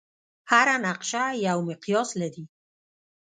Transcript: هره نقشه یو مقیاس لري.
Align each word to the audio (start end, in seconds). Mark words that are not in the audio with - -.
هره 0.51 0.75
نقشه 0.85 1.23
یو 1.47 1.57
مقیاس 1.69 2.09
لري. 2.21 2.43